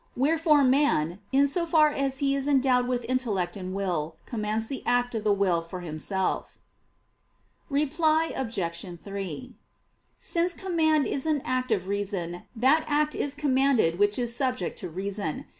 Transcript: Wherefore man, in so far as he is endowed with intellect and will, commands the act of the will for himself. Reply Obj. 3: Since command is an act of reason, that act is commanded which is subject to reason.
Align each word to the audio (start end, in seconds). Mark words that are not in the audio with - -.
Wherefore 0.15 0.63
man, 0.63 1.19
in 1.31 1.45
so 1.45 1.67
far 1.67 1.91
as 1.91 2.17
he 2.17 2.33
is 2.35 2.47
endowed 2.47 2.87
with 2.87 3.05
intellect 3.07 3.55
and 3.55 3.71
will, 3.75 4.15
commands 4.25 4.65
the 4.65 4.81
act 4.83 5.13
of 5.13 5.23
the 5.23 5.31
will 5.31 5.61
for 5.61 5.81
himself. 5.81 6.57
Reply 7.69 8.31
Obj. 8.35 8.99
3: 8.99 9.53
Since 10.17 10.55
command 10.55 11.05
is 11.05 11.27
an 11.27 11.43
act 11.45 11.71
of 11.71 11.87
reason, 11.87 12.45
that 12.55 12.83
act 12.87 13.13
is 13.13 13.35
commanded 13.35 13.99
which 13.99 14.17
is 14.17 14.35
subject 14.35 14.79
to 14.79 14.89
reason. 14.89 15.45